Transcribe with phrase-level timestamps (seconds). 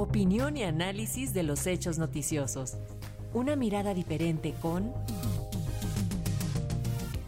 [0.00, 2.78] Opinión y análisis de los hechos noticiosos.
[3.34, 4.94] Una mirada diferente con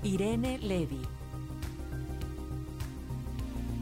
[0.03, 1.03] Irene Levy.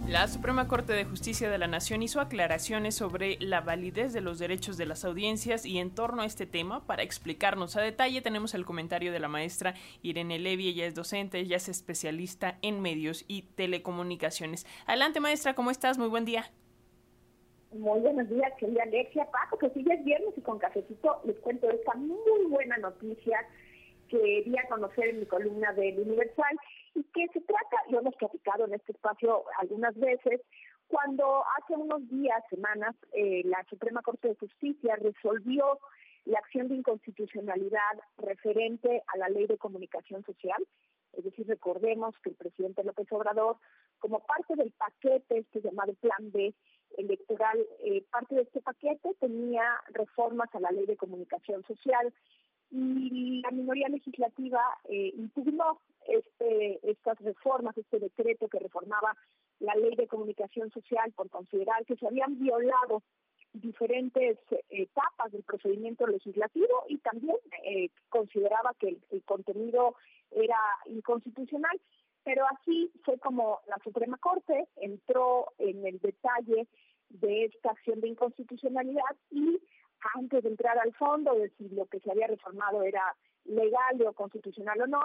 [0.08, 4.40] La Suprema Corte de Justicia de la Nación hizo aclaraciones sobre la validez de los
[4.40, 8.54] derechos de las audiencias y en torno a este tema, para explicarnos a detalle, tenemos
[8.54, 13.24] el comentario de la maestra Irene Levy, ella es docente, ella es especialista en medios
[13.28, 14.66] y telecomunicaciones.
[14.84, 15.96] Adelante maestra, ¿cómo estás?
[15.96, 16.50] Muy buen día.
[17.72, 19.30] Muy buenos días, querida Alexia.
[19.30, 23.46] Paco, que ya es viernes y con cafecito les cuento esta muy buena noticia
[24.08, 26.58] que di a conocer en mi columna del Universal
[26.96, 30.40] y que se trata, lo hemos platicado en este espacio algunas veces,
[30.88, 35.78] cuando hace unos días, semanas, eh, la Suprema Corte de Justicia resolvió
[36.24, 40.60] la acción de inconstitucionalidad referente a la ley de comunicación social.
[41.12, 43.58] Es decir, recordemos que el presidente López Obrador,
[44.00, 46.52] como parte del paquete este llamado Plan B,
[46.96, 52.12] electoral, eh, parte de este paquete tenía reformas a la ley de comunicación social
[52.70, 59.16] y la minoría legislativa eh, impugnó este, estas reformas, este decreto que reformaba
[59.58, 63.02] la ley de comunicación social por considerar que se habían violado
[63.52, 69.96] diferentes etapas del procedimiento legislativo y también eh, consideraba que el contenido
[70.30, 71.80] era inconstitucional
[72.30, 76.68] pero así fue como la Suprema Corte entró en el detalle
[77.08, 79.60] de esta acción de inconstitucionalidad y
[80.14, 83.02] antes de entrar al fondo de si lo que se había reformado era
[83.46, 85.00] legal o constitucional o no,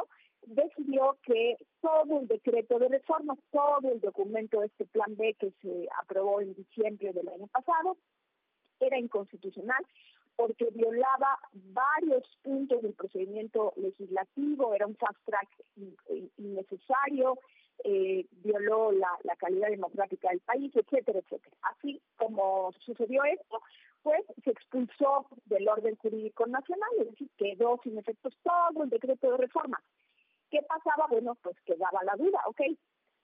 [0.46, 5.52] decidió que todo el decreto de reforma, todo el documento de este plan B que
[5.64, 7.98] se aprobó en diciembre del año pasado,
[8.80, 9.84] era inconstitucional
[10.36, 15.50] porque violaba varios puntos del procedimiento legislativo, era un fast track
[16.38, 17.40] innecesario,
[17.84, 21.56] eh, violó la, la calidad democrática del país, etcétera, etcétera.
[21.62, 23.62] Así como sucedió esto,
[24.02, 29.31] pues se expulsó del orden jurídico nacional, es decir, quedó sin efectos todo el decreto
[29.31, 29.81] de reforma.
[30.52, 31.08] ¿Qué pasaba?
[31.09, 32.62] Bueno, pues quedaba la duda, ¿ok?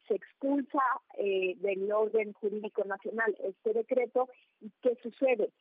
[0.07, 0.81] Se expulsa
[1.17, 4.27] eh, del orden jurídico nacional este decreto
[4.59, 5.51] y ¿qué sucede?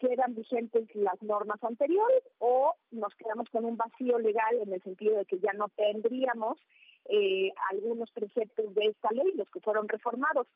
[0.00, 5.18] Quedan vigentes las normas anteriores o nos quedamos con un vacío legal en el sentido
[5.18, 6.58] de que ya no tendríamos
[7.04, 10.46] eh, algunos preceptos de esta ley, los que fueron reformados.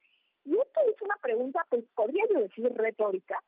[0.44, 3.38] Y esto es una pregunta, pues podría yo decir retórica,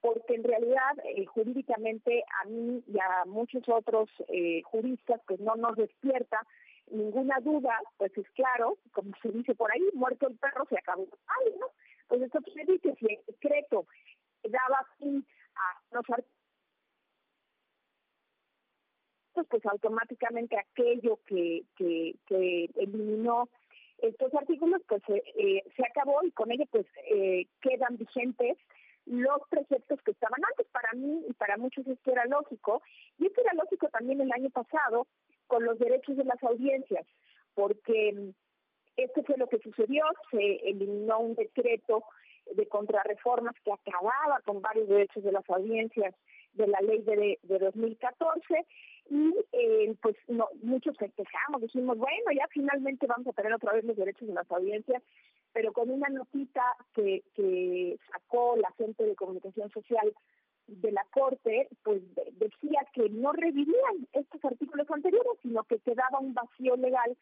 [0.00, 5.54] porque en realidad eh, jurídicamente a mí y a muchos otros eh, juristas pues no
[5.54, 6.46] nos despierta
[6.90, 11.06] ninguna duda, pues es claro, como se dice por ahí, muerto el perro se acabó.
[11.26, 11.68] Ay, ¿no?
[12.08, 13.86] Pues esto quiere decir que si el decreto
[14.44, 15.24] daba fin
[15.56, 16.04] a los
[19.48, 22.70] pues automáticamente aquello que, que, que
[23.98, 28.58] estos artículos pues eh, se acabó y con ello pues eh, quedan vigentes
[29.06, 30.66] los preceptos que estaban antes.
[30.72, 32.82] Para mí y para muchos esto era lógico
[33.18, 35.06] y esto era lógico también el año pasado
[35.46, 37.06] con los derechos de las audiencias
[37.54, 38.30] porque mm,
[38.96, 42.04] esto fue lo que sucedió, se eliminó un decreto
[42.54, 46.14] de contrarreformas que acababa con varios derechos de las audiencias
[46.52, 48.66] de la ley de, de 2014
[49.10, 53.84] y eh, pues no, muchos festejamos, dijimos, bueno, ya finalmente vamos a tener otra vez
[53.84, 55.02] los derechos de las audiencias,
[55.52, 56.62] pero con una notita
[56.94, 57.22] que,
[58.10, 60.12] sacó la gente de comunicación social
[60.66, 66.32] de la Corte, pues decía que no revivían estos artículos anteriores, sino que quedaba un
[66.32, 67.16] vacío legal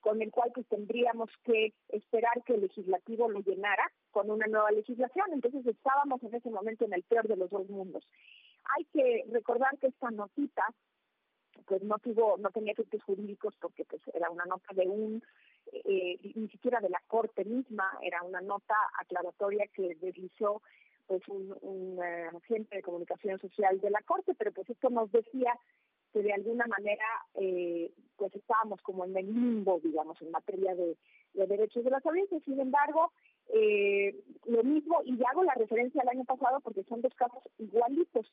[0.00, 4.70] con el cual pues tendríamos que esperar que el legislativo lo llenara con una nueva
[4.72, 5.32] legislación.
[5.32, 8.04] Entonces estábamos en ese momento en el peor de los dos mundos.
[8.76, 10.64] Hay que recordar que esta notita
[11.66, 15.22] pues no tuvo, no tenía efectos jurídicos porque pues era una nota de un,
[15.72, 20.62] eh, ni siquiera de la corte misma, era una nota aclaratoria que deslizó
[21.06, 25.10] pues un, un eh, agente de comunicación social de la corte, pero pues esto nos
[25.12, 25.58] decía
[26.12, 27.04] que de alguna manera
[27.34, 30.96] eh, pues estábamos como en el limbo, digamos, en materia de,
[31.34, 32.42] derechos de las audiencias.
[32.44, 33.12] Sin embargo,
[33.48, 34.14] eh,
[34.46, 38.30] lo mismo, y hago la referencia al año pasado porque son dos casos igualitos.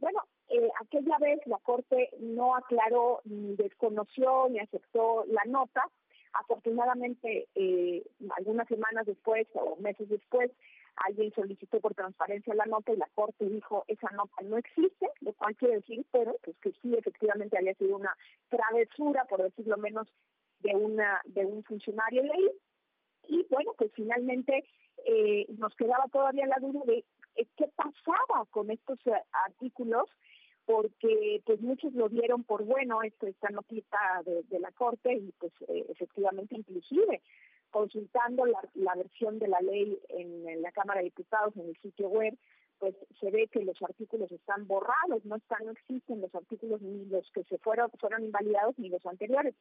[0.00, 5.84] Bueno, eh, aquella vez la Corte no aclaró, ni desconoció, ni aceptó la nota.
[6.32, 8.02] Afortunadamente, eh,
[8.36, 10.50] algunas semanas después o meses después,
[10.96, 15.32] alguien solicitó por transparencia la nota y la Corte dijo esa nota no existe, lo
[15.34, 18.16] cual quiere decir, pero pues que sí efectivamente había sido una
[18.48, 20.08] travesura, por decirlo menos,
[20.60, 22.50] de una de un funcionario de ahí.
[23.28, 24.64] Y bueno, pues finalmente
[25.04, 27.04] eh, nos quedaba todavía la duda de
[27.56, 27.66] qué
[28.50, 29.12] con estos eh,
[29.46, 30.08] artículos,
[30.66, 35.52] porque pues muchos lo dieron por bueno esto, esta notita de, la Corte y pues
[35.88, 37.22] efectivamente inclusive
[37.70, 42.36] consultando la, versión de la ley en, la Cámara de Diputados, en el sitio web,
[42.78, 47.04] pues se ve que los artículos están borrados, no están, no existen los artículos ni
[47.06, 49.54] los que se fueron, fueron invalidados ni los anteriores.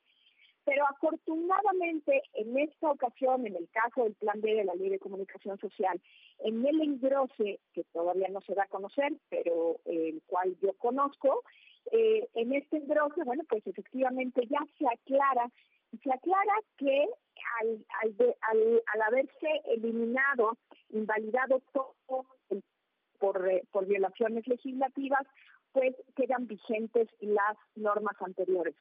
[0.69, 4.99] Pero afortunadamente en esta ocasión, en el caso del Plan B de la Ley de
[4.99, 5.99] Comunicación Social,
[6.43, 11.41] en el engrose, que todavía no se da a conocer, pero el cual yo conozco,
[11.91, 15.49] eh, en este engrose, bueno, pues efectivamente ya se aclara,
[16.03, 17.07] se aclara que
[17.61, 20.55] al, al, al, haberse eliminado,
[20.91, 22.27] invalidado todo
[23.17, 25.25] por, eh, por violaciones legislativas,
[25.71, 28.75] pues quedan vigentes las normas anteriores.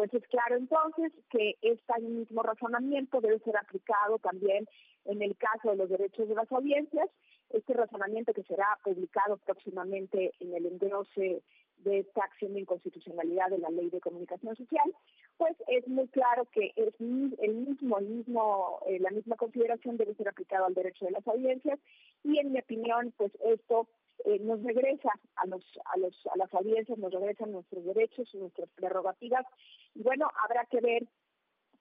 [0.00, 4.66] Pues es claro entonces que este mismo razonamiento debe ser aplicado también
[5.04, 7.10] en el caso de los derechos de las audiencias,
[7.50, 11.42] este razonamiento que será publicado próximamente en el engrose
[11.84, 14.90] de esta acción de inconstitucionalidad de la ley de comunicación social,
[15.36, 16.94] pues es muy claro que es
[17.38, 21.28] el mismo, el mismo, eh, la misma consideración debe ser aplicado al derecho de las
[21.28, 21.78] audiencias.
[22.24, 23.86] Y en mi opinión, pues esto
[24.24, 28.68] eh, nos regresa a los a los a las audiencias, nos regresan nuestros derechos, nuestras
[28.70, 29.46] prerrogativas
[30.00, 31.06] y bueno, habrá que ver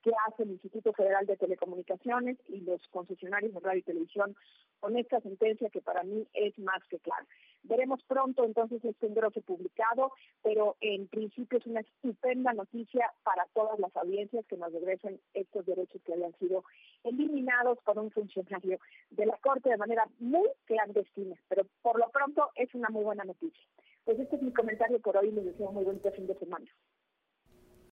[0.04, 4.36] qué hace el Instituto Federal de Telecomunicaciones y los concesionarios de radio y televisión
[4.82, 7.26] con esta sentencia que para mí es más que clara.
[7.64, 10.12] Veremos pronto entonces este engrose publicado,
[10.44, 15.66] pero en principio es una estupenda noticia para todas las audiencias que nos regresen estos
[15.66, 16.66] derechos que habían sido
[17.06, 18.80] eliminados por un funcionario
[19.12, 23.24] de la Corte de manera muy clandestina, pero por lo pronto es una muy buena
[23.24, 23.64] noticia.
[24.04, 26.68] Pues este es mi comentario por hoy, les deseo muy buen fin de semana.